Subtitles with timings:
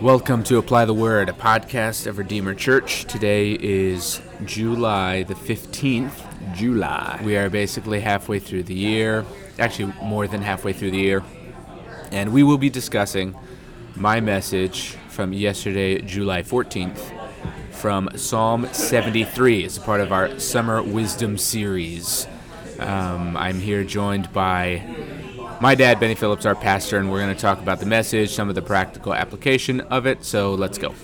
[0.00, 3.04] Welcome to Apply the Word, a podcast of Redeemer Church.
[3.04, 6.26] Today is July the 15th.
[6.54, 7.20] July.
[7.24, 9.24] We are basically halfway through the year,
[9.58, 11.24] actually, more than halfway through the year.
[12.12, 13.34] And we will be discussing
[13.94, 17.12] my message from yesterday, July 14th,
[17.72, 22.26] from Psalm 73 as a part of our Summer Wisdom series.
[22.78, 24.82] Um, I'm here joined by
[25.60, 28.48] my dad, Benny Phillips, our pastor, and we're going to talk about the message, some
[28.48, 30.24] of the practical application of it.
[30.24, 30.94] So let's go.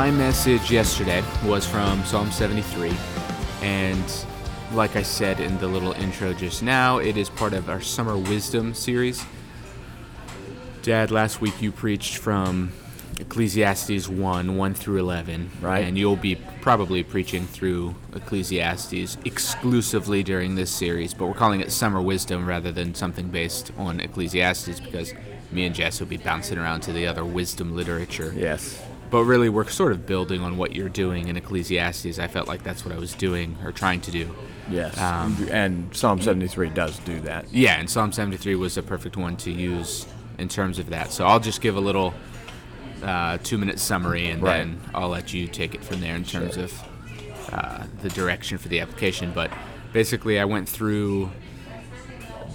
[0.00, 2.90] My message yesterday was from Psalm 73,
[3.60, 4.24] and
[4.72, 8.16] like I said in the little intro just now, it is part of our Summer
[8.16, 9.22] Wisdom series.
[10.80, 12.72] Dad, last week you preached from
[13.18, 15.50] Ecclesiastes 1 1 through 11.
[15.60, 15.84] Right.
[15.84, 21.70] And you'll be probably preaching through Ecclesiastes exclusively during this series, but we're calling it
[21.70, 25.12] Summer Wisdom rather than something based on Ecclesiastes because
[25.52, 28.32] me and Jess will be bouncing around to the other wisdom literature.
[28.34, 28.80] Yes.
[29.10, 32.18] But really, we're sort of building on what you're doing in Ecclesiastes.
[32.18, 34.32] I felt like that's what I was doing or trying to do.
[34.70, 34.96] Yes.
[35.00, 37.52] Um, and Psalm 73 does do that.
[37.52, 40.06] Yeah, and Psalm 73 was a perfect one to use
[40.38, 41.10] in terms of that.
[41.10, 42.14] So I'll just give a little
[43.02, 44.58] uh, two minute summary and Right.
[44.58, 46.64] then I'll let you take it from there in terms Sure.
[46.64, 46.82] of
[47.52, 49.32] uh, the direction for the application.
[49.34, 49.50] But
[49.92, 51.30] basically, I went through,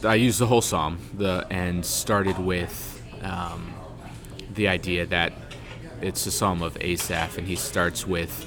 [0.06, 3.74] I used the whole psalm the, and started with um,
[4.54, 5.34] the idea that
[6.02, 8.46] it's a psalm of Asaph, and he starts with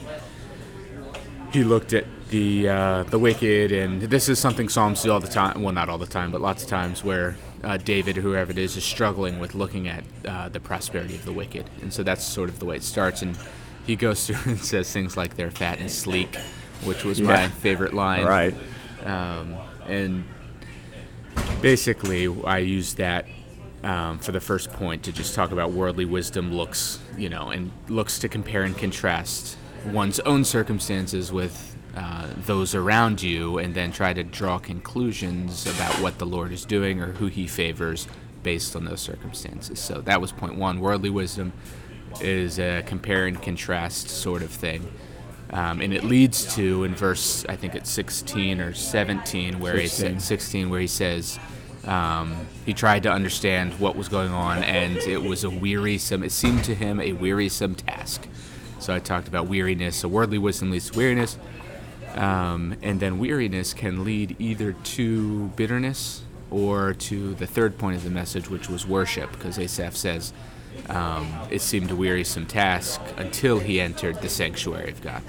[1.52, 5.28] he looked at the uh, the wicked, and this is something Psalms do all the
[5.28, 5.62] time.
[5.62, 8.76] Well, not all the time, but lots of times where uh, David, whoever it is,
[8.76, 12.48] is struggling with looking at uh, the prosperity of the wicked, and so that's sort
[12.48, 13.22] of the way it starts.
[13.22, 13.36] And
[13.86, 16.36] he goes through and says things like they're fat and sleek,
[16.84, 18.24] which was my favorite line.
[18.24, 18.54] Right.
[19.04, 20.24] Um, and
[21.62, 23.26] basically, I use that
[23.88, 27.72] um, for the first point to just talk about worldly wisdom looks, you know, and
[27.88, 29.56] looks to compare and contrast
[29.86, 35.92] one's own circumstances with uh, those around you, and then try to draw conclusions about
[36.02, 38.06] what the Lord is doing or who He favors
[38.42, 39.80] based on those circumstances.
[39.80, 40.80] So that was point one.
[40.80, 41.52] Worldly wisdom
[42.20, 44.86] is a compare and contrast sort of thing.
[45.50, 49.88] Um, and it leads to in verse I think it's 16 or 17 where he
[49.88, 50.20] 16.
[50.20, 51.38] said 16 where he says
[51.88, 56.32] um, he tried to understand what was going on and it was a wearisome it
[56.32, 58.28] seemed to him a wearisome task
[58.78, 61.38] so I talked about weariness so worldly wisdom leads to weariness
[62.14, 68.04] um, and then weariness can lead either to bitterness or to the third point of
[68.04, 70.32] the message which was worship because Asaph says
[70.88, 75.22] um, it seemed a wearisome task until he entered the sanctuary of God.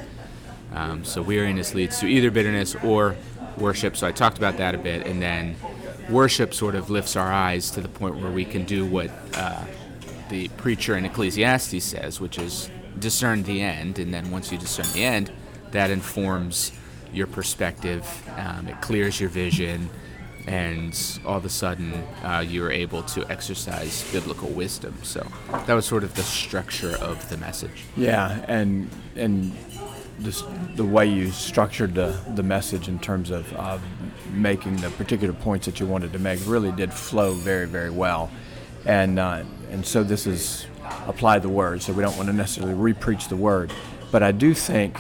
[0.74, 3.16] Um, so weariness leads to either bitterness or
[3.58, 3.98] worship.
[3.98, 5.56] So I talked about that a bit, and then
[6.09, 9.64] worship sort of lifts our eyes to the point where we can do what uh,
[10.30, 14.00] the preacher in Ecclesiastes says, which is discern the end.
[14.00, 15.31] And then once you discern the end,
[15.72, 16.72] that informs
[17.14, 18.06] your perspective.
[18.38, 19.90] Um, it clears your vision,
[20.48, 21.94] and all of a sudden
[22.24, 24.96] uh, you're able to exercise biblical wisdom.
[25.03, 27.84] So that was sort of the structure of the message.
[27.98, 29.53] Yeah, and and
[30.19, 30.44] this,
[30.75, 33.78] the way you structured the, the message in terms of uh,
[34.34, 38.30] making the particular points that you wanted to make really did flow very very well,
[38.85, 40.68] and uh, and so this is
[41.07, 41.81] apply the word.
[41.81, 43.72] So we don't want to necessarily re-preach the word,
[44.12, 45.00] but I do think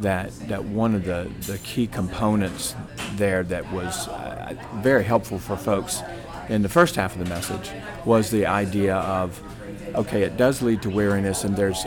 [0.00, 2.74] that that one of the, the key components
[3.16, 6.02] there that was uh, very helpful for folks
[6.48, 7.70] in the first half of the message
[8.04, 9.40] was the idea of
[9.94, 11.86] okay, it does lead to weariness, and there's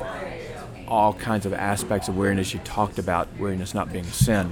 [0.88, 2.54] all kinds of aspects of weariness.
[2.54, 4.52] You talked about weariness not being sin,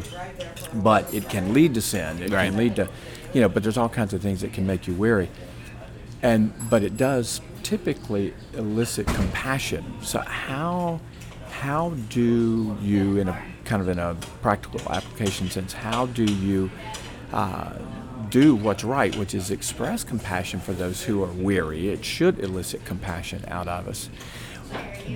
[0.74, 2.22] but it can lead to sin.
[2.22, 2.46] It Right.
[2.50, 2.90] can lead to,
[3.34, 5.30] you know, but there's all kinds of things that can make you weary.
[6.22, 9.84] And but it does typically elicit compassion.
[10.02, 11.00] So how
[11.52, 16.70] how do you, in a kind of in a practical application sense, how do you
[17.34, 17.74] uh,
[18.30, 21.90] do what's right, which is express compassion for those who are weary?
[21.90, 24.10] It should elicit compassion out of us.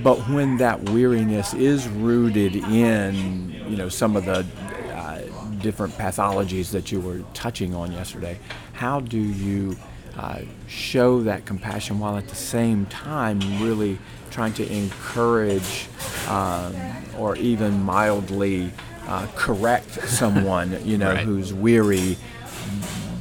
[0.03, 4.45] But when that weariness is rooted in, you know, some of the
[4.93, 5.21] uh,
[5.61, 8.37] different pathologies that you were touching on yesterday,
[8.73, 9.75] how do you
[10.17, 13.97] uh, show that compassion while at the same time really
[14.31, 15.87] trying to encourage
[16.27, 16.75] um,
[17.17, 18.71] or even mildly
[19.07, 21.25] uh, correct someone, you know, Right.
[21.25, 22.15] who's weary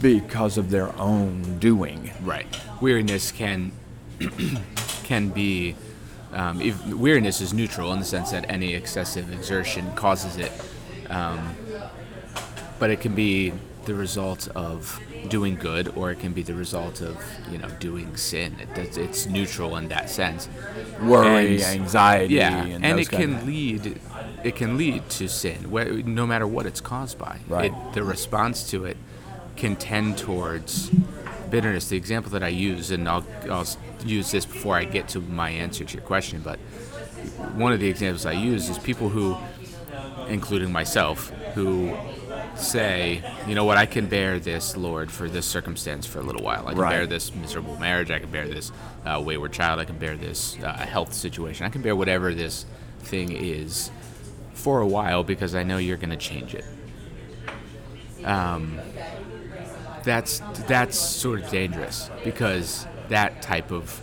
[0.03, 2.13] because of their own doing.
[2.23, 2.47] Right.
[2.81, 3.73] Weariness can
[5.05, 5.75] can be
[6.33, 10.53] um, if, weariness is neutral in the sense that any excessive exertion causes it,
[11.11, 11.55] um,
[12.79, 13.53] but it can be
[13.85, 17.17] the result of doing good, or it can be the result of
[17.51, 18.57] you know doing sin.
[18.77, 20.49] It, it's neutral in that sense.
[21.03, 24.01] Worry, And- anxiety, Yeah, and, and, it can lead.
[24.45, 27.41] It can lead to sin, wh- no matter what it's caused by.
[27.49, 27.73] Right.
[27.73, 28.97] It, the response to it
[29.57, 30.91] can tend towards
[31.51, 31.89] bitterness.
[31.89, 33.67] The example that I use, and I'll, I'll
[34.05, 36.59] use this before I get to my answer to your question, but
[37.55, 39.37] one of the examples I use is people who,
[40.29, 41.97] including myself, who
[42.55, 46.43] say, you know what, I can bear this, Lord, for this circumstance for a little
[46.43, 46.67] while.
[46.67, 46.91] I can Right.
[46.91, 48.11] bear this miserable marriage.
[48.11, 48.73] I can bear this
[49.05, 49.79] uh, wayward child.
[49.81, 51.67] I can bear this uh, health situation.
[51.67, 52.67] I can bear whatever this
[53.01, 53.91] thing is
[54.55, 56.65] for a while because I know you're going to change it.
[58.25, 58.81] Um,
[60.05, 64.01] that's that's sort of dangerous because that type of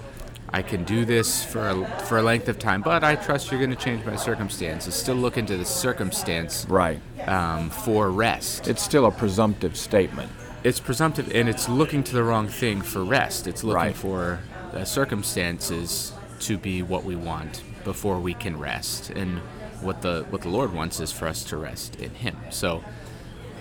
[0.49, 3.59] I can do this for a, for a length of time, but I trust you're
[3.59, 4.95] going to change my circumstances.
[4.95, 7.01] Still look into the circumstance right.
[7.27, 8.67] um, for rest.
[8.69, 10.31] It's still a presumptive statement.
[10.63, 13.47] It's presumptive, and it's looking to the wrong thing for rest.
[13.47, 13.95] It's looking Right.
[13.95, 14.39] for
[14.73, 19.39] uh, circumstances to be what we want before we can rest, and
[19.81, 22.37] what the what the Lord wants is for us to rest in Him.
[22.49, 22.83] So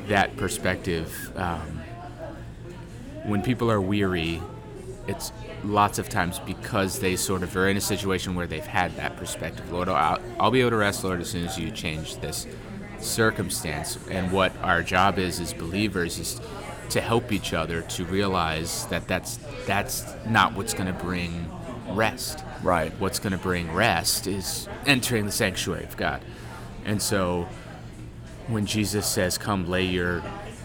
[0.07, 1.81] that perspective, um,
[3.25, 4.41] when people are weary,
[5.07, 5.33] it's
[5.63, 9.17] lots of times because they sort of are in a situation where they've had that
[9.17, 9.71] perspective.
[9.73, 12.47] Lord, I'll, I'll be able to rest, Lord, as soon as you change this
[13.01, 13.99] circumstance.
[14.11, 16.41] And what our job is as believers is
[16.91, 21.51] to help each other to realize that that's that's not what's going to bring
[21.91, 22.45] rest.
[22.63, 22.93] Right.
[22.99, 26.23] What's going to bring rest is entering the sanctuary of God.
[26.85, 27.49] And so
[28.49, 30.23] when Jesus says, Come lay your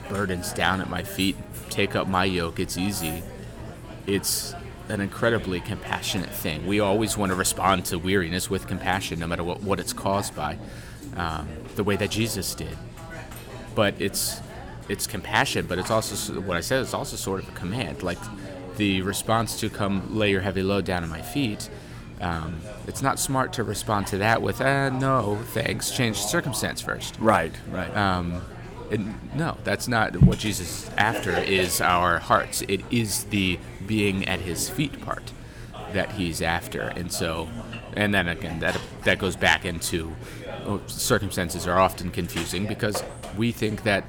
[0.09, 1.37] burdens down at my feet,
[1.69, 3.23] take up my yoke, it's easy,
[4.07, 4.53] it's
[4.89, 6.65] an incredibly compassionate thing.
[6.65, 10.35] We always want to respond to weariness with compassion, no matter what, what it's caused
[10.35, 10.57] by,
[11.15, 12.75] um, the way that Jesus did.
[13.75, 14.41] But it's
[14.89, 16.81] it's compassion, but it's also what I said.
[16.81, 18.17] It's also sort of a command, like
[18.77, 21.69] the response to "Come lay your heavy load down at my feet."
[22.19, 25.91] Um, it's not smart to respond to that with "Uh, no, thanks.
[25.91, 27.17] Change circumstance first.
[27.19, 27.53] Right.
[27.71, 27.95] Right.
[27.95, 28.41] Um,
[28.91, 31.31] and no, that's not what Jesus is after.
[31.31, 32.61] Is our hearts.
[32.67, 35.31] It is the being at His feet part
[35.93, 37.49] that He's after, and so,
[37.93, 40.15] and then again, that that goes back into
[40.65, 43.03] oh, circumstances are often confusing because
[43.37, 44.03] we think that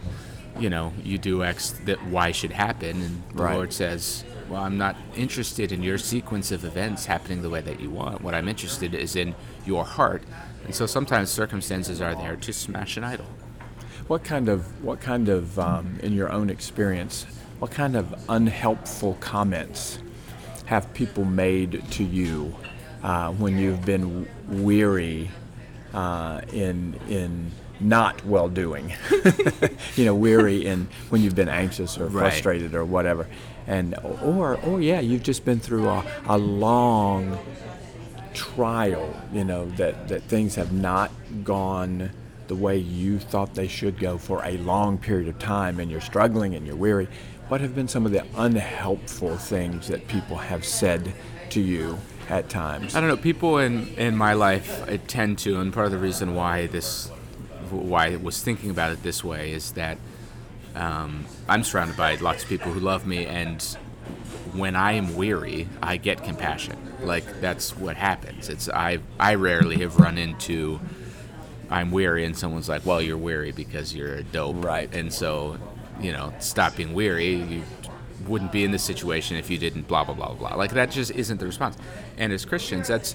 [0.58, 3.54] you know you do X that Y should happen, and the Right.
[3.54, 4.24] Lord says.
[4.48, 8.20] Well, I'm not interested in your sequence of events happening the way that you want.
[8.20, 10.24] What I'm interested is in your heart.
[10.64, 13.26] And so sometimes circumstances are there to smash an idol.
[14.10, 17.26] What kind of what kind of um, in your own experience,
[17.60, 20.00] what kind of unhelpful comments
[20.64, 22.56] have people made to you
[23.04, 25.30] uh, when you've been weary
[25.94, 28.92] uh, in in not well doing?
[29.94, 32.32] you know, weary in when you've been anxious or Right.
[32.32, 33.28] frustrated or whatever,
[33.68, 37.38] and or or yeah, you've just been through a, a long
[38.34, 41.12] trial, you know, that, that things have not
[41.44, 42.10] gone
[42.50, 46.00] the way you thought they should go for a long period of time and you're
[46.00, 47.06] struggling and you're weary.
[47.46, 51.14] What have been some of the unhelpful things that people have said
[51.50, 51.96] to you
[52.28, 52.96] at times?
[52.96, 53.16] I don't know.
[53.16, 57.06] People in in my life I tend to, and part of the reason why this,
[57.70, 59.98] why I was thinking about it this way is that
[60.74, 63.62] um, I'm surrounded by lots of people who love me, and
[64.54, 66.76] when I am weary, I get compassion.
[67.00, 68.48] Like that's what happens.
[68.48, 70.80] It's I I rarely have run into
[71.70, 74.92] I'm weary, and someone's like, "Well, you're weary because you're a dope," Right.
[74.94, 75.56] And so,
[76.00, 77.34] you know, stop being weary.
[77.36, 77.62] You
[78.26, 80.54] wouldn't be in this situation if you didn't blah blah blah blah.
[80.56, 81.76] Like that just isn't the response.
[82.18, 83.14] And as Christians, that's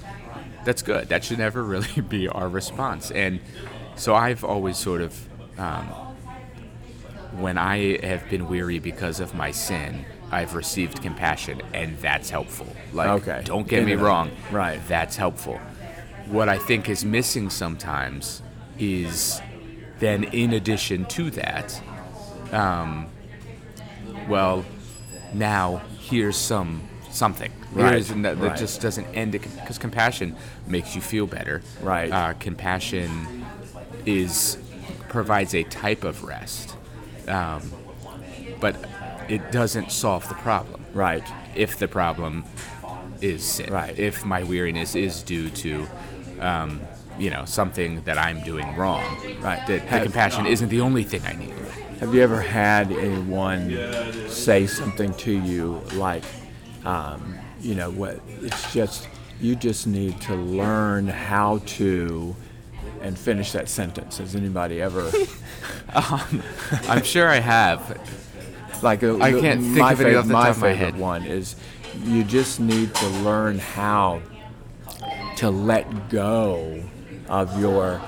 [0.63, 1.09] that's good.
[1.09, 3.11] That should never really be our response.
[3.11, 3.39] And
[3.95, 5.85] so I've always sort of, um,
[7.39, 12.67] when I have been weary because of my sin, I've received compassion, and that's helpful.
[12.93, 13.41] Like, Okay.
[13.45, 14.31] don't get me wrong.
[14.51, 14.79] right.
[14.87, 15.59] That's helpful.
[16.27, 18.41] What I think is missing sometimes
[18.79, 19.41] is
[19.99, 21.81] then, in addition to that,
[22.51, 23.07] um,
[24.27, 24.65] well,
[25.33, 27.51] now here's some something.
[27.71, 28.57] Right, that, that right.
[28.57, 30.35] just doesn't end it because compassion
[30.67, 31.61] makes you feel better.
[31.81, 32.11] Right.
[32.11, 33.45] Uh, compassion
[34.05, 34.57] is
[35.09, 36.75] provides a type of rest,
[37.27, 37.71] um,
[38.59, 38.75] but
[39.29, 40.85] it doesn't solve the problem.
[40.93, 41.23] Right.
[41.55, 42.45] If the problem
[43.21, 43.97] is sin, Right.
[43.97, 45.87] if my weariness is due to
[46.39, 46.81] um,
[47.17, 49.03] you know, something that I'm doing wrong.
[49.41, 49.65] Right.
[49.67, 51.53] That the compassion uh, isn't the only thing I need.
[51.99, 56.23] Have you ever had anyone say something to you like,
[56.83, 58.19] um, you know, what?
[58.41, 59.07] It's just
[59.39, 62.35] you just need to learn how to,
[63.01, 64.17] and finish that sentence.
[64.17, 65.09] Has anybody ever?
[65.95, 66.43] Um,
[66.89, 68.01] I'm sure I have.
[68.83, 70.93] like a, I can't think my of any off the my top of my favorite
[70.93, 70.99] head.
[70.99, 71.55] one is
[72.03, 74.21] you just need to learn how
[75.37, 76.83] to let go
[77.29, 78.01] of your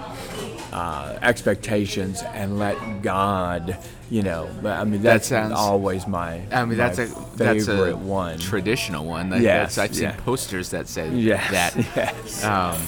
[0.73, 3.77] uh, expectations and let God,
[4.09, 4.49] you know.
[4.61, 6.41] But I mean, that's sounds- always my.
[6.51, 8.37] I mean, that's my a that's a one.
[8.39, 9.29] traditional one.
[9.41, 11.75] Yes, that's- I've seen posters that say Yes, that.
[11.95, 12.43] yes.
[12.43, 12.81] Um,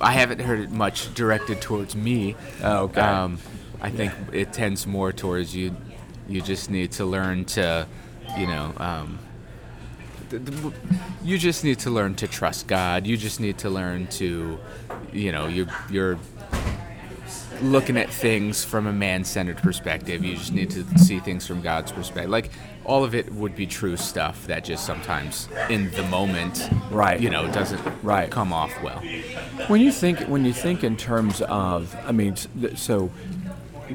[0.00, 2.34] I haven't heard it much directed towards me.
[2.62, 3.00] Oh, okay.
[3.02, 3.38] Um,
[3.82, 5.76] I think it tends more towards you.
[6.28, 7.86] You just need to learn to,
[8.38, 9.18] you know, um,
[11.22, 13.06] you just need to learn to trust God.
[13.06, 14.58] You just need to learn to,
[15.12, 16.18] you know, you're you're
[17.62, 20.24] looking at things from a man-centered perspective.
[20.24, 22.30] You just need to see things from God's perspective.
[22.30, 22.50] Like
[22.84, 27.20] all of it would be true stuff that just sometimes in the moment, Right.
[27.20, 28.30] You know, doesn't Right.
[28.30, 29.02] come off well.
[29.68, 32.36] When you think when you think in terms of, I mean,
[32.76, 33.08] so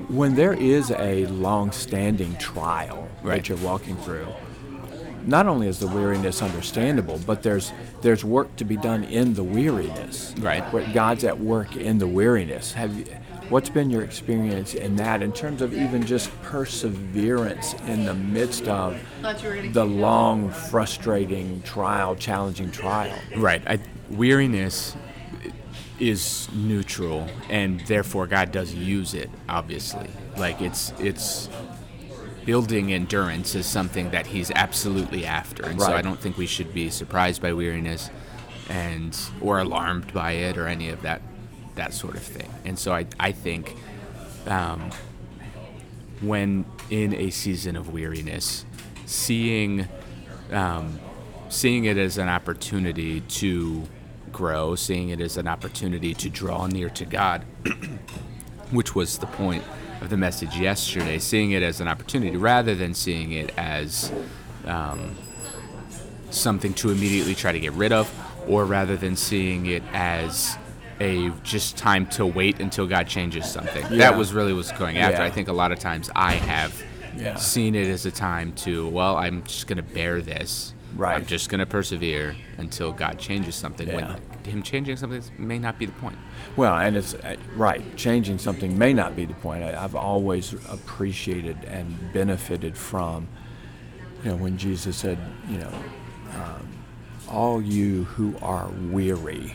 [0.10, 3.38] when there is a long-standing trial Right.
[3.38, 4.28] that you're walking through,
[5.28, 9.44] not only is the weariness understandable, but there's there's work to be done in the
[9.44, 10.34] weariness.
[10.40, 10.64] Right.
[10.74, 12.74] Where God's at work in the weariness.
[12.74, 13.06] Have you,
[13.50, 18.68] what's been your experience in that, in terms of even just perseverance in the midst
[18.68, 18.98] of
[19.74, 23.18] the long, frustrating trial, challenging trial?
[23.36, 23.62] Right.
[23.68, 23.80] I,
[24.10, 24.96] weariness
[26.00, 29.30] is neutral, and therefore God does use it.
[29.48, 31.50] Obviously, like it's it's
[32.46, 36.74] building endurance is something that He's absolutely after, and so I don't think we should
[36.74, 38.10] be surprised by weariness,
[38.70, 41.22] and or alarmed by it or any of that
[41.76, 42.50] that sort of thing.
[42.64, 43.76] And so I I think.
[44.48, 44.92] Um,
[46.22, 48.66] when in a season of weariness,
[49.06, 49.88] seeing
[50.52, 51.00] um,
[51.50, 53.84] seeing it as an opportunity to
[54.32, 57.44] grow, seeing it as an opportunity to draw near to God,
[58.72, 59.64] which was the point
[60.02, 64.12] of the message yesterday, seeing it as an opportunity rather than seeing it as
[64.66, 65.16] um,
[66.30, 68.12] something to immediately try to get rid of,
[68.48, 70.58] or rather than seeing it as
[71.00, 73.84] a just time to wait until God changes something.
[73.84, 73.98] Yeah.
[73.98, 75.22] That was really what's going after.
[75.22, 75.26] Yeah.
[75.26, 76.82] I think a lot of times I have
[77.18, 77.36] Yeah.
[77.36, 80.74] seen it as a time to, well, I'm just going to bear this.
[80.96, 81.16] Right.
[81.16, 83.88] I'm just going to persevere until God changes something.
[83.88, 83.96] Yeah.
[83.96, 86.18] When Him changing something may not be the point.
[86.56, 87.84] Well, and it's uh, right.
[87.98, 89.64] Changing something may not be the point.
[89.64, 93.28] I, I've always appreciated and benefited from,
[94.24, 95.18] you know, when Jesus said,
[95.50, 95.74] you know,
[96.34, 96.68] um,
[97.30, 99.54] all you who are weary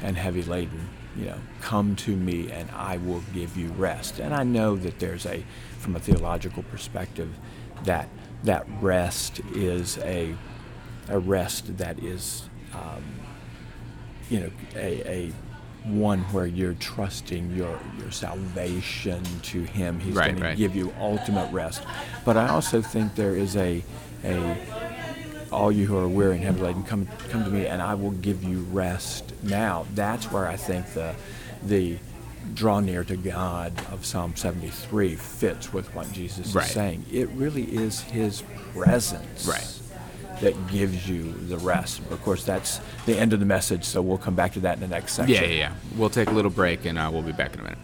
[0.00, 4.20] and heavy laden, you know, come to me and I will give you rest.
[4.20, 5.44] And I know that there's a,
[5.82, 7.30] from a theological perspective,
[7.84, 8.08] that
[8.44, 10.34] that rest is a,
[11.08, 13.04] a rest that is um,
[14.30, 15.32] you know, a, a
[15.84, 19.98] one where you're trusting your, your salvation to Him.
[20.00, 21.82] He's Right, going to give you ultimate rest.
[22.24, 23.82] But I also think there is a,
[24.24, 24.56] a
[25.50, 28.12] all you who are weary and heavy laden, come come to me, and I will
[28.12, 29.34] give you rest.
[29.42, 31.14] Now, that's where I think the
[31.64, 31.98] the
[32.54, 36.66] draw near to God of Psalm 73 fits with what Jesus Right.
[36.66, 37.04] is saying.
[37.10, 38.42] It really is His
[38.74, 40.40] presence Right.
[40.40, 42.00] that gives you the rest.
[42.10, 44.80] Of course, that's the end of the message, so we'll come back to that in
[44.80, 45.34] the next section.
[45.34, 45.72] Yeah, yeah, yeah.
[45.96, 47.78] We'll take a little break and uh, we'll be back in a minute.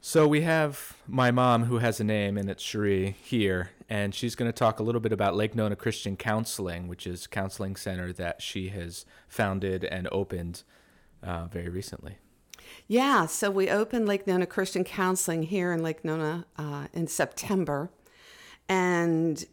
[0.00, 4.34] So we have my mom, who has a name, and it's Sheree, here, and she's
[4.34, 7.76] going to talk a little bit about Lake Nona Christian Counseling, which is a counseling
[7.76, 10.62] center that she has founded and opened
[11.22, 12.18] uh, very recently.
[12.86, 17.90] Yeah, so we opened Lake Nona Christian Counseling here in Lake Nona uh, in September.
[18.68, 19.44] And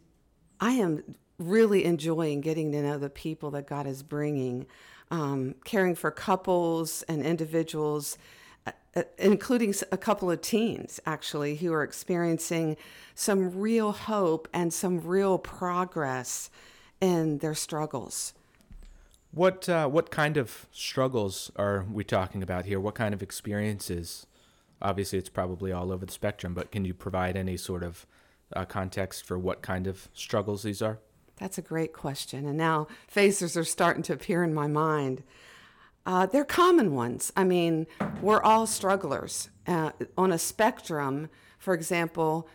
[0.60, 4.66] I am really enjoying getting to know the people that God is bringing,
[5.10, 8.16] um, caring for couples and individuals,
[8.66, 12.76] uh, including a couple of teens actually, who are experiencing
[13.14, 16.50] some real hope and some real progress
[17.00, 18.32] in their struggles.
[19.36, 22.80] What uh, what kind of struggles are we talking about here?
[22.80, 24.26] What kind of experiences?
[24.80, 28.06] Obviously, it's probably all over the spectrum, but can you provide any sort of
[28.54, 31.00] uh, context for what kind of struggles these are?
[31.36, 32.46] That's a great question.
[32.46, 35.22] And now faces are starting to appear in my mind.
[36.06, 37.30] Uh, they're common ones.
[37.36, 37.86] I mean,
[38.22, 39.50] we're all strugglers.
[39.66, 41.28] Uh, on a spectrum,
[41.58, 42.48] for example,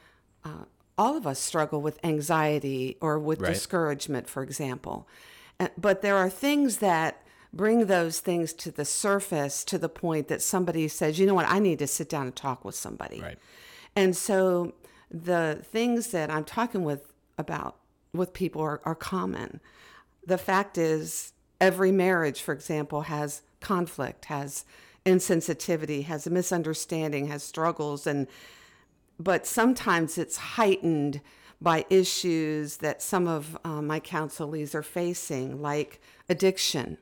[0.44, 0.66] uh,
[0.98, 3.54] all of us struggle with anxiety or with Right.
[3.54, 5.08] discouragement, for example.
[5.62, 7.22] Uh, but there are things that
[7.54, 11.48] bring those things to the surface to the point that somebody says, you know what,
[11.48, 13.22] I need to sit down and talk with somebody.
[13.22, 13.38] Right.
[13.96, 14.74] And so
[15.12, 17.76] the things that I'm talking with about
[18.14, 19.60] with people are, are common.
[20.26, 24.66] The fact is, every marriage, for example, has conflict, has
[25.06, 28.28] insensitivity, has a misunderstanding, has struggles, and
[29.20, 31.22] but sometimes it's heightened
[31.62, 36.98] by issues that some of uh, my counselees are facing, like addiction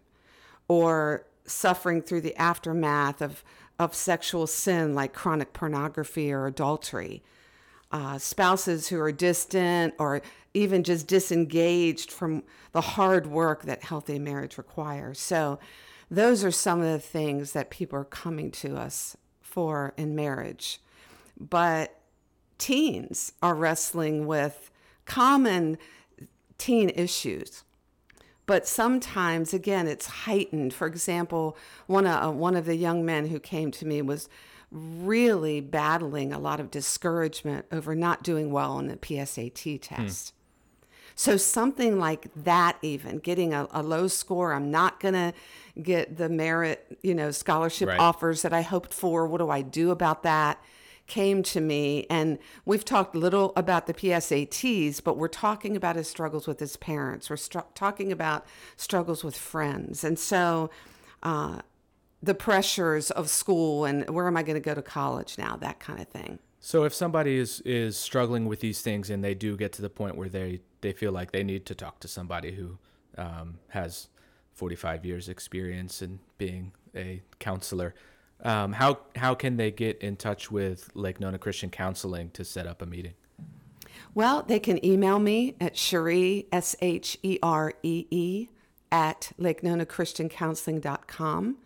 [0.67, 3.43] or suffering through the aftermath of,
[3.79, 7.23] of sexual sin, like chronic pornography or adultery.
[7.91, 10.21] Uh, spouses who are distant or
[10.53, 15.19] even just disengaged from the hard work that healthy marriage requires.
[15.19, 15.57] So,
[16.11, 20.79] those are some of the things that people are coming to us for in marriage.
[21.39, 21.98] But
[22.59, 24.69] teens are wrestling with
[25.05, 25.79] common
[26.59, 27.63] teen issues.
[28.45, 30.73] But sometimes, again, it's heightened.
[30.73, 34.29] For example, one, uh, one of the young men who came to me was
[34.71, 40.29] really battling a lot of discouragement over not doing well on the PSAT test.
[40.29, 40.35] Hmm.
[41.15, 45.33] So something like that, even getting a, a low score, I'm not going to
[45.81, 47.99] get the merit, you know, scholarship right.
[47.99, 49.27] offers that I hoped for.
[49.27, 50.63] What do I do about that?
[51.09, 56.07] Came to me, and we've talked little about the PSATs, but we're talking about his
[56.07, 57.29] struggles with his parents.
[57.29, 58.45] We're str- talking about
[58.77, 60.69] struggles with friends, and so
[61.23, 61.61] uh,
[62.21, 65.79] the pressures of school and where am I going to go to college now, that
[65.79, 66.39] kind of thing.
[66.59, 69.89] So if somebody is is struggling with these things and they do get to the
[69.89, 72.77] point where they they feel like they need to talk to somebody who
[73.17, 74.09] um, has
[74.53, 77.95] 45 years experience in being a counselor,
[78.43, 82.67] um, how how can they get in touch with Lake Nona Christian Counseling to set
[82.67, 83.13] up a meeting?
[84.13, 88.47] Well, they can email me at Sheree S H E R E E
[88.91, 91.57] at Lake Nona Christian Counseling.com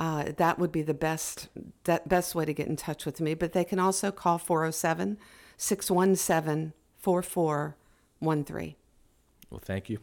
[0.00, 1.48] uh, that would be the best
[1.84, 3.34] that best way to get in touch with me.
[3.34, 5.18] But they can also call 407
[5.56, 8.74] 617 4413.
[9.50, 9.98] Well, thank you.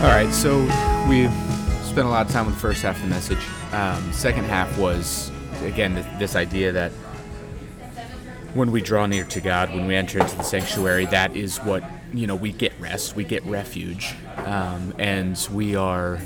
[0.00, 0.60] All right, so
[1.10, 1.28] we
[1.82, 3.46] spent a lot of time with the first half of the message.
[3.72, 5.30] Um, second half was,
[5.62, 6.90] again, this, this idea that
[8.54, 11.84] when we draw near to God, when we enter into the sanctuary, that is what,
[12.14, 16.18] you know, we get rest, we get refuge, um, and we are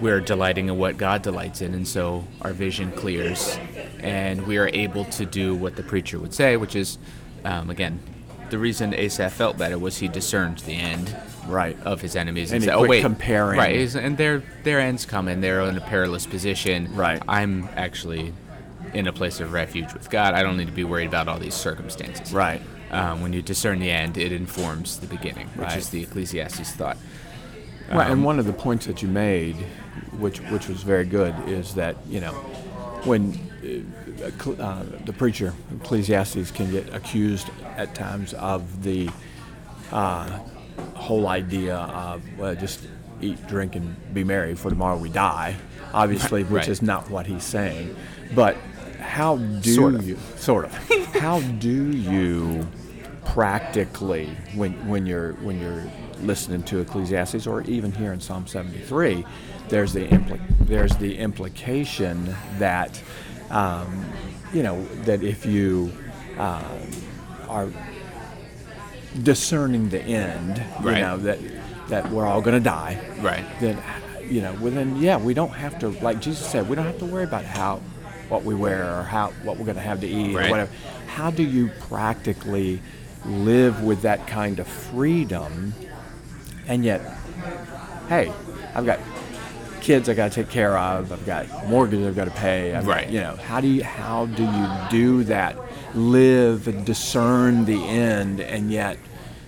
[0.00, 3.58] we're delighting in what God delights in, and so our vision clears,
[3.98, 6.98] and we are able to do what the preacher would say, which is,
[7.44, 7.98] um, again,
[8.54, 11.12] the reason Asaph felt better was he discerned the end
[11.48, 15.04] right of his enemies and, and said, "Oh wait, comparing right," and their their ends
[15.04, 16.94] come and they're in a perilous position.
[16.94, 18.32] Right, I'm actually
[18.92, 20.34] in a place of refuge with God.
[20.34, 22.32] I don't need to be worried about all these circumstances.
[22.32, 22.62] Right.
[22.92, 25.76] Um, when you discern the end, it informs the beginning, which right.
[25.76, 26.96] is the Ecclesiastes thought.
[27.88, 29.56] Right, um, and one of the points that you made,
[30.16, 32.32] which which was very good, is that you know
[33.04, 33.84] when
[34.22, 39.10] uh, uh, the preacher Ecclesiastes can get accused at times of the
[39.92, 40.38] uh,
[40.94, 42.80] whole idea of well, just
[43.20, 45.56] eat, drink, and be merry, for tomorrow we die.
[45.92, 47.94] Obviously, which is not what he's saying.
[48.34, 48.56] But
[49.00, 50.08] how do sort of.
[50.08, 50.72] you sort of
[51.14, 52.66] how do you
[53.24, 55.84] practically when when you're when you're
[56.20, 59.24] listening to Ecclesiastes or even here in Psalm 73,
[59.68, 63.00] there's the impl- there's the implication that
[63.50, 64.04] um,
[64.52, 65.92] you know that if you
[66.38, 66.78] uh,
[67.48, 67.68] are
[69.22, 70.96] discerning the end, right.
[70.96, 71.38] you know that
[71.88, 73.44] that we're all going to die, right?
[73.60, 73.82] Then
[74.28, 76.98] you know, well then yeah, we don't have to like Jesus said, we don't have
[76.98, 77.80] to worry about how
[78.28, 80.46] what we wear or how what we're going to have to eat right.
[80.46, 80.72] or whatever.
[81.06, 82.80] How do you practically
[83.24, 85.74] live with that kind of freedom
[86.66, 87.00] and yet
[88.08, 88.32] hey,
[88.74, 89.00] I've got
[89.80, 91.12] kids I got to take care of.
[91.12, 92.74] I've got mortgage I've got to pay.
[92.74, 93.08] I've right.
[93.08, 95.56] You know, how do you how do you do that?
[95.94, 98.98] Live and discern the end, and yet,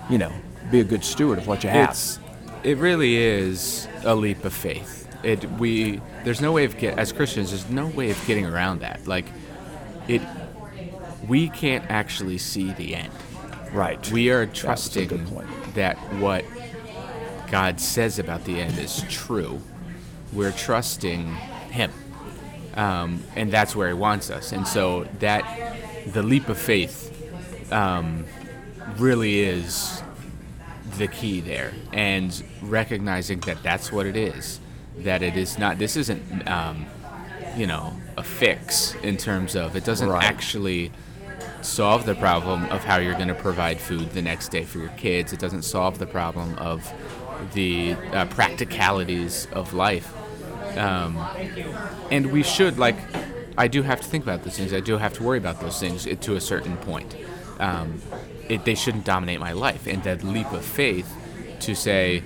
[0.09, 0.33] you know,
[0.71, 1.91] be a good steward of what you have.
[1.91, 2.21] It's,
[2.63, 5.09] it really is a leap of faith.
[5.25, 8.81] It we there's no way of get as Christians there's no way of getting around
[8.81, 9.07] that.
[9.07, 9.27] Like
[10.07, 10.23] it,
[11.27, 13.13] we can't actually see the end.
[13.73, 14.11] Right.
[14.13, 15.09] We are trusting
[15.75, 16.45] that what
[17.51, 19.61] God says about the end is true
[20.33, 21.35] we're trusting
[21.71, 21.93] Him.
[22.75, 24.53] Um, and that's where He wants us.
[24.53, 25.45] And so that
[26.13, 27.13] the leap of faith
[27.73, 28.25] um,
[28.99, 30.03] really is
[30.99, 34.61] the key there, and recognizing that that's what it is.
[34.99, 35.79] That it is not.
[35.79, 36.87] This isn't, um,
[37.57, 40.25] you know, a fix in terms of it doesn't Right.
[40.25, 40.91] actually
[41.61, 44.89] solve the problem of how you're going to provide food the next day for your
[44.91, 45.33] kids.
[45.33, 46.91] It doesn't solve the problem of
[47.53, 50.13] the uh, practicalities of life.
[50.77, 51.17] Um,
[52.11, 52.97] and we should like,
[53.57, 54.73] I do have to think about those things.
[54.75, 57.17] I do have to worry about those things to a certain point.
[57.59, 58.01] Um,
[58.49, 59.87] it, they shouldn't dominate my life.
[59.87, 61.13] And that leap of faith
[61.61, 62.23] to say,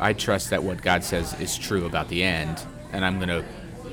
[0.00, 2.60] I trust that what God says is true about the end,
[2.92, 3.44] and I'm going to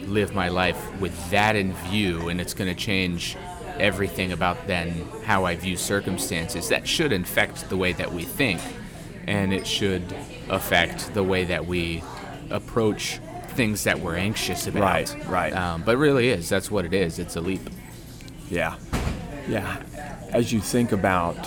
[0.08, 3.38] live my life with that in view, and it's going to change
[3.80, 6.70] everything about then how I view circumstances.
[6.70, 8.60] That should infect the way that we think,
[9.30, 10.04] and it should
[10.50, 12.04] affect the way that we
[12.50, 14.82] approach things that we're anxious about.
[14.82, 15.54] Right, right.
[15.54, 16.50] Um, but really is.
[16.50, 17.20] That's what it is.
[17.20, 17.62] It's a leap.
[18.50, 18.76] Yeah.
[19.48, 19.84] Yeah.
[20.32, 21.38] As you think about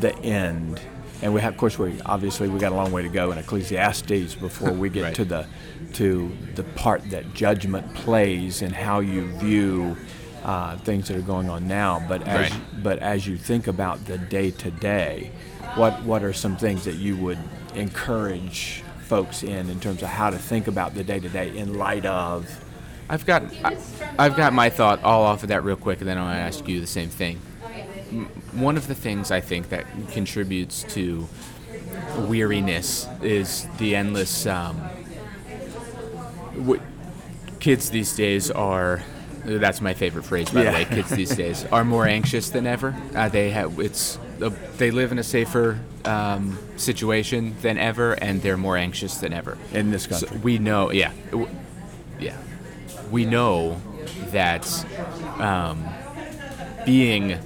[0.00, 0.80] the end,
[1.22, 3.38] and we have, of course, we obviously we got a long way to go in
[3.38, 5.14] Ecclesiastes before we get Right.
[5.14, 5.46] to the
[5.94, 9.96] to the part that judgment plays in how you view
[10.44, 12.02] uh, things that are going on now.
[12.08, 12.60] But as Right.
[12.82, 15.30] but as you think about the day to day,
[15.76, 17.38] what what are some things that you would
[17.74, 21.78] encourage folks in in terms of how to think about the day to day in
[21.78, 22.48] light of
[23.08, 23.76] I've got I,
[24.18, 26.40] I've got my thought all off of that real quick, and then I want to
[26.42, 27.38] ask you the same thing.
[28.52, 31.26] One of the things I think that contributes to
[32.28, 34.46] weariness is the endless.
[34.46, 34.80] Um,
[36.54, 36.80] w-
[37.58, 39.02] kids these days are.
[39.44, 40.70] That's my favorite phrase, by Yeah.
[40.70, 40.84] the way.
[40.84, 42.94] Kids these days are more anxious than ever.
[43.14, 48.42] Uh, they have it's uh, they live in a safer um, situation than ever, and
[48.42, 49.56] they're more anxious than ever.
[49.72, 50.38] in this So country.
[50.38, 51.48] we know, yeah, w-
[52.18, 52.36] yeah,
[53.10, 53.80] we know
[54.30, 54.66] that
[55.38, 55.84] um,
[56.86, 57.38] being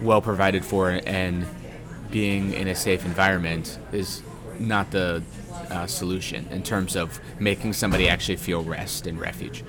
[0.00, 1.46] well provided for and
[2.10, 4.22] being in a safe environment is
[4.58, 5.22] not the
[5.70, 9.64] uh, solution in terms of making somebody actually feel rest and refuge.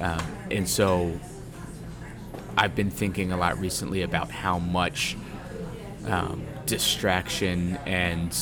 [0.00, 1.18] Um, and so
[2.56, 5.16] I've been thinking a lot recently about how much
[6.06, 8.36] um, distraction and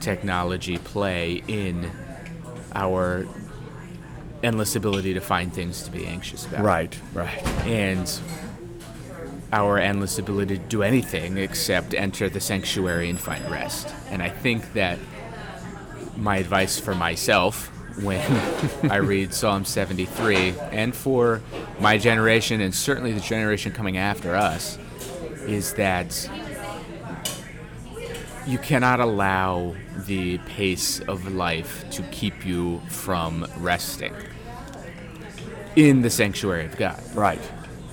[0.00, 1.90] technology play in
[2.74, 3.26] our
[4.42, 6.64] endless ability to find things to be anxious about.
[6.64, 7.46] Right, right.
[7.66, 8.10] And
[9.52, 13.88] our endless ability to do anything except enter the sanctuary and find rest.
[14.08, 14.98] And I think that
[16.16, 17.70] my advice for myself
[18.02, 18.20] when
[18.90, 21.40] I read Psalm 73 and for
[21.78, 24.78] my generation and certainly the generation coming after us
[25.46, 26.28] is that
[28.46, 29.74] you cannot allow
[30.06, 34.14] the pace of life to keep you from resting
[35.76, 37.40] in the sanctuary of God Right.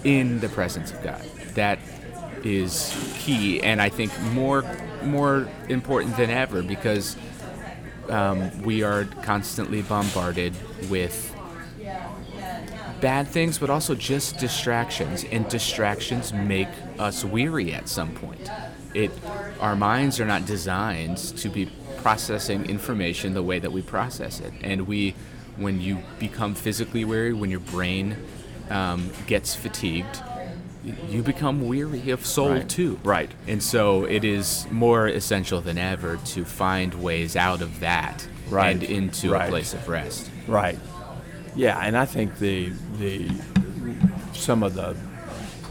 [0.03, 1.21] in the presence of God.
[1.55, 1.79] That
[2.43, 4.63] is key, and I think more
[5.03, 7.15] more important than ever because
[8.09, 10.53] um, we are constantly bombarded
[10.89, 11.33] with
[12.99, 18.49] bad things, but also just distractions, and distractions make us weary at some point.
[18.93, 19.11] It,
[19.59, 24.53] our minds are not designed to be processing information the way that we process it,
[24.61, 25.13] and we,
[25.57, 28.17] when you become physically weary, when your brain
[28.69, 30.21] um, gets fatigued,
[31.09, 32.69] you become weary of soul Right.
[32.69, 32.99] too.
[33.03, 33.29] Right.
[33.47, 38.71] And so it is more essential than ever to find ways out of that Right.
[38.75, 39.47] and into Right.
[39.47, 40.29] a place of rest.
[40.47, 40.79] Right.
[41.55, 43.29] Yeah, and I think the the
[44.33, 44.95] some of the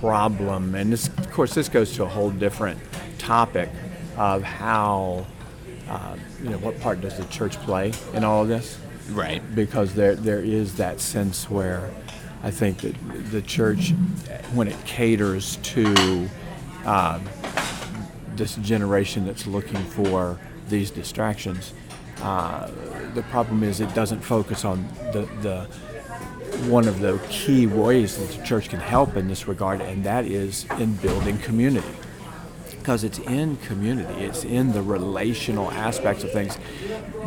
[0.01, 2.79] problem, and this, of course, this goes to a whole different
[3.19, 3.71] topic
[4.17, 5.25] of how,
[5.89, 8.79] uh, you know, what part does the church play in all of this?
[9.13, 9.41] Right.
[9.55, 11.91] Because there there is that sense where
[12.43, 12.95] I think that
[13.31, 13.93] the church,
[14.55, 16.29] when it caters to
[16.85, 17.25] um,
[18.37, 21.73] this generation that's looking for these distractions,
[22.23, 22.71] uh,
[23.15, 25.61] the problem is it doesn't focus on the, the
[26.71, 30.25] one of the key ways that the church can help in this regard, and that
[30.25, 31.87] is in building community.
[32.71, 36.57] Because it's in community, it's in the relational aspects of things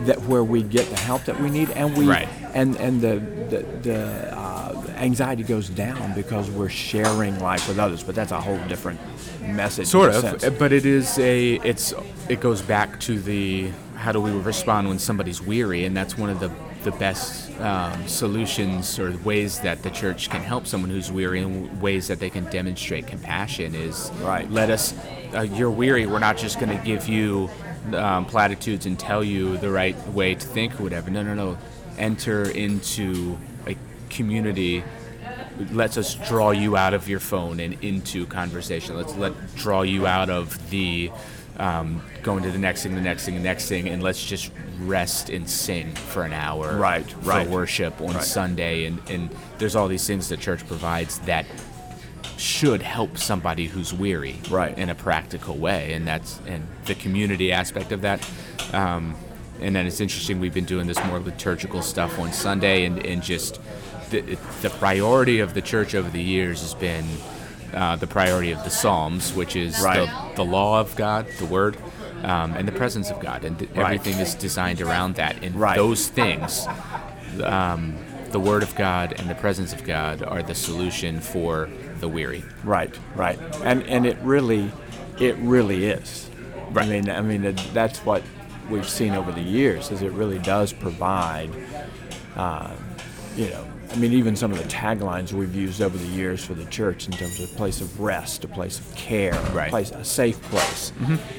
[0.05, 2.29] that where we get the help that we need, and we Right.
[2.53, 3.19] and and the
[3.49, 4.58] the, the uh,
[4.99, 8.03] anxiety goes down because we're sharing life with others.
[8.03, 8.99] But that's a whole different
[9.41, 9.87] message.
[9.87, 10.57] Sort of, sense.
[10.57, 11.93] but it is a it's
[12.27, 16.29] it goes back to the how do we respond when somebody's weary, and that's one
[16.29, 16.51] of the
[16.83, 21.81] the best um, solutions or ways that the church can help someone who's weary, and
[21.81, 24.49] ways that they can demonstrate compassion is Right.
[24.49, 24.93] Let us,
[25.33, 26.05] uh, you're weary.
[26.05, 27.49] We're not just going to give you
[27.93, 31.09] um, platitudes and tell you the right way to think or whatever.
[31.09, 31.57] No, no, no.
[31.97, 33.37] Enter into
[34.09, 34.83] community
[35.71, 38.95] lets us draw you out of your phone and into conversation.
[38.95, 41.11] Let's let draw you out of the
[41.57, 44.49] um, going to the next thing, the next thing, the next thing, and let's just
[44.79, 46.77] rest and sing for an hour.
[46.77, 47.49] Right, for right.
[47.49, 48.23] worship on Right.
[48.23, 51.45] Sunday, and and there's all these things that church provides that
[52.37, 54.77] should help somebody who's weary Right.
[54.77, 58.25] in a practical way and that's and the community aspect of that
[58.71, 59.13] um,
[59.59, 63.21] and then it's interesting we've been doing this more liturgical stuff on sunday and, and
[63.21, 63.59] just
[64.09, 64.21] the,
[64.61, 67.05] the priority of the church over the years has been
[67.73, 70.07] uh, the priority of the psalms which is Right.
[70.35, 71.77] the, the law of god the word
[72.23, 73.85] um, and the presence of god and th- Right.
[73.99, 75.75] everything is designed around that and Right.
[75.77, 76.67] those things
[77.43, 77.95] um,
[78.31, 81.69] the word of god and the presence of god are the solution for
[81.99, 84.71] the weary Right, right, and and it really,
[85.19, 86.29] it really is.
[86.71, 86.85] Right.
[86.85, 88.21] I mean, I mean it, that's what
[88.69, 89.91] we've seen over the years.
[89.91, 91.49] Is it really does provide,
[92.35, 92.71] uh,
[93.35, 96.53] you know, I mean, even some of the taglines we've used over the years for
[96.53, 99.67] the church in terms of a place of rest, a place of care, Right.
[99.67, 100.91] a place, a safe place.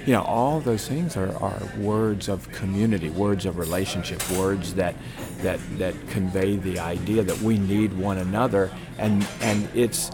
[0.05, 4.95] You know, all those things are, are words of community, words of relationship, words that
[5.43, 10.11] that that convey the idea that we need one another, and and it's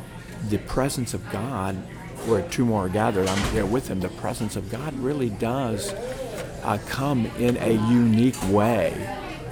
[0.51, 1.75] the presence of God.
[2.27, 4.01] Where two more are gathered, I'm there with them.
[4.01, 5.92] The presence of God really does
[6.64, 8.92] uh, come in a unique way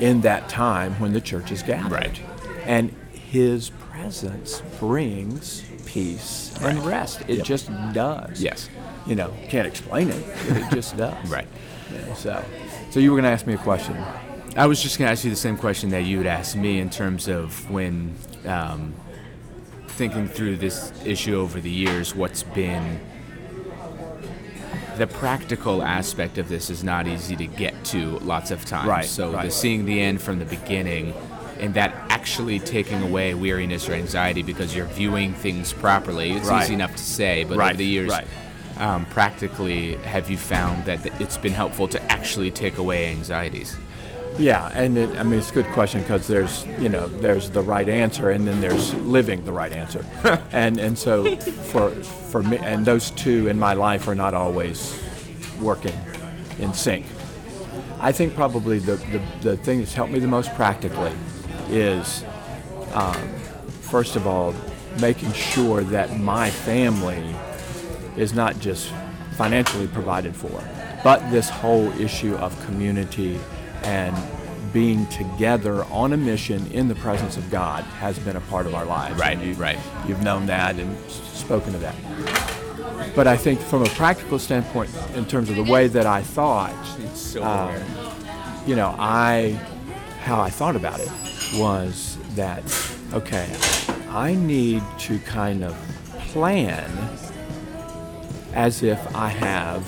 [0.00, 1.92] in that time when the church is gathered.
[1.92, 2.20] Right.
[2.66, 7.22] And his presence brings peace and rest.
[7.28, 8.42] It just does.
[8.42, 8.68] Yes.
[9.06, 10.24] You know, can't explain it.
[10.48, 11.28] but It just does.
[11.28, 11.48] Right.
[11.92, 12.44] Yeah, so,
[12.90, 13.96] so you were going to ask me a question.
[14.56, 16.78] I was just going to ask you the same question that you would ask me
[16.78, 18.14] in terms of when
[18.46, 18.94] um,
[19.88, 23.00] thinking through this issue over the years, what's been
[24.96, 28.88] the practical aspect of this is not easy to get to lots of times.
[28.88, 29.52] Right, So the right.
[29.52, 31.12] seeing the end from the beginning
[31.60, 36.32] and that actually taking away weariness or anxiety because you're viewing things properly.
[36.32, 36.64] It's Right.
[36.64, 38.26] easy enough to say, but Right, over the years, right.
[38.78, 43.76] um, practically, have you found that it's been helpful to actually take away anxieties?
[44.36, 47.62] Yeah, and it, I mean it's a good question because there's you know there's the
[47.62, 50.04] right answer and then there's living the right answer,
[50.52, 55.00] and and so for for me and those two in my life are not always
[55.60, 55.94] working
[56.58, 57.06] in sync.
[58.00, 61.12] I think probably the the, the thing that's helped me the most practically
[61.68, 62.24] is
[62.92, 63.28] um,
[63.82, 64.54] first of all
[65.00, 67.34] making sure that my family
[68.16, 68.92] is not just
[69.36, 70.62] financially provided for,
[71.02, 73.38] but this whole issue of community
[73.82, 74.16] and
[74.72, 78.74] being together on a mission in the presence of God has been a part of
[78.74, 79.18] our lives.
[79.18, 79.78] Right, you, right.
[80.06, 81.94] You've known that and spoken of that.
[83.14, 86.72] But I think from a practical standpoint, in terms of the way that I thought,
[87.40, 87.74] um,
[88.66, 89.60] you know, I
[90.22, 91.10] how I thought about it
[91.56, 92.62] was that
[93.12, 93.48] okay,
[94.10, 95.76] I need to kind of
[96.32, 96.90] plan
[98.54, 99.82] as if I have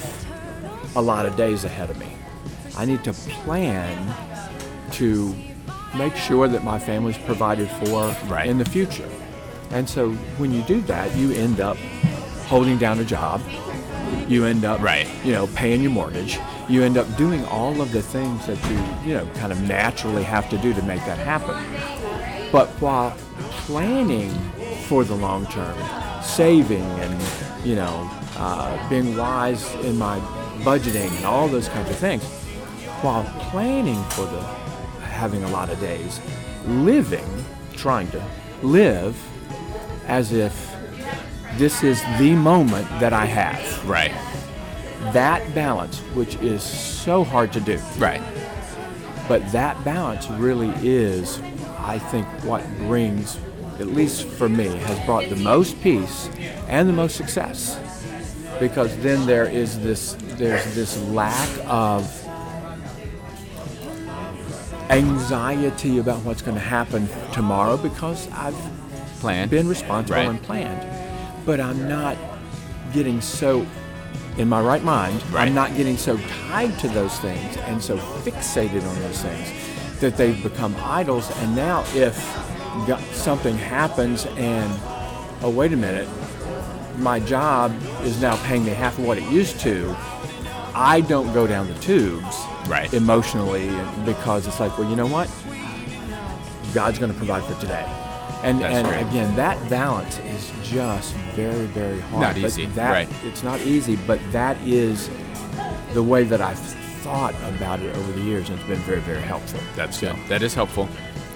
[0.97, 2.09] a lot of days ahead of me.
[2.77, 4.15] I need to plan
[4.93, 5.35] to
[5.97, 8.49] make sure that my family's provided for Right.
[8.49, 9.09] in the future.
[9.71, 11.77] And so when you do that, you end up
[12.49, 13.41] holding down a job.
[14.29, 15.09] You end up, Right.
[15.25, 16.39] you know, paying your mortgage.
[16.69, 20.25] You end up doing all of the things that you, you know, kind of naturally
[20.25, 21.55] have to do to make that happen.
[22.51, 23.17] But while
[23.67, 24.31] planning
[24.87, 25.77] for the long term,
[26.23, 27.23] saving and
[27.65, 30.19] you know uh, being wise in my
[30.61, 32.25] budgeting and all those kinds of things,
[33.03, 34.43] while planning for the
[35.07, 36.21] having a lot of days,
[36.67, 37.27] living,
[37.75, 38.23] trying to
[38.63, 39.17] live
[40.07, 40.75] as if
[41.57, 43.89] this is the moment that I have.
[43.89, 44.13] Right.
[45.13, 48.21] That balance, which is so hard to do, Right.
[49.29, 51.41] but that balance really is,
[51.79, 53.39] I think, what brings,
[53.79, 56.29] at least for me, has brought the most peace
[56.69, 57.79] and the most success.
[58.59, 62.11] Because then there is this, there's this lack of
[64.91, 68.57] anxiety about what's going to happen tomorrow because I've
[69.21, 69.49] Plan.
[69.49, 70.29] been responsible Right.
[70.29, 70.87] and planned.
[71.45, 72.17] But I'm not
[72.93, 73.67] getting so
[74.39, 75.23] in my right mind.
[75.31, 75.49] Right.
[75.49, 76.17] I'm not getting so
[76.49, 81.31] tied to those things and so fixated on those things that they've become idols.
[81.39, 82.17] And now, if
[83.15, 84.71] something happens and
[85.43, 86.09] oh wait a minute,
[86.99, 89.95] my job is now paying me half of what it used to.
[90.75, 92.37] I don't go down the tubes
[92.69, 92.93] Right.
[92.93, 93.69] emotionally
[94.05, 95.31] because it's like, well, you know what?
[96.75, 97.87] God's going to provide for today.
[98.43, 102.21] And, That's and again, that balance is just very, very hard.
[102.21, 103.09] Not But easy, That, right.
[103.25, 105.11] It's not easy, but that is
[105.95, 109.23] the way that I've thought about it over the years, and it's been very, very
[109.23, 109.61] helpful.
[109.75, 110.17] That's good.
[110.29, 110.89] That is helpful.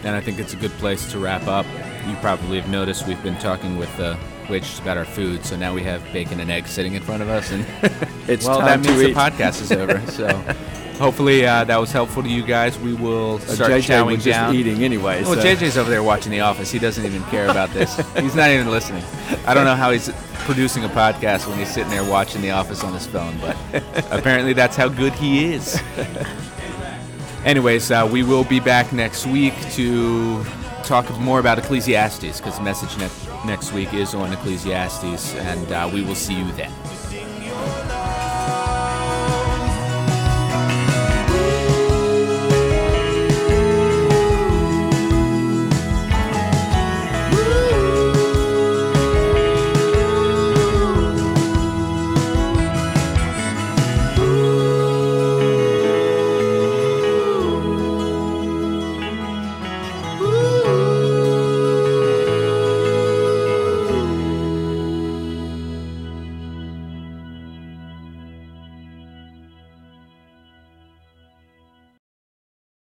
[0.05, 1.67] And I think it's a good place to wrap up.
[2.07, 4.17] You probably have noticed we've been talking with uh,
[4.51, 5.45] which is about our food.
[5.45, 7.65] So now we have bacon and eggs sitting in front of us, and
[8.29, 10.03] It's well, time that means the podcast is over.
[10.11, 10.27] So
[11.01, 12.79] hopefully uh, that was helpful to you guys.
[12.79, 14.55] We will Uh, start JJ chowing was just down.
[14.55, 15.23] eating anyway.
[15.25, 16.71] Well, so- JJ's over there watching The Office.
[16.71, 17.97] He doesn't even care about this.
[18.19, 19.03] he's not even listening.
[19.47, 20.11] I don't know how he's
[20.45, 23.57] producing a podcast when he's sitting there watching The Office on his phone, but
[24.13, 25.81] apparently that's how good he is.
[27.45, 30.45] Anyways, uh, we will be back next week to
[30.85, 35.89] talk more about Ecclesiastes because the message ne- next week is on Ecclesiastes, and uh,
[35.93, 36.71] we will see you then.